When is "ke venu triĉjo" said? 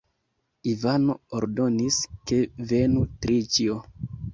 2.27-3.83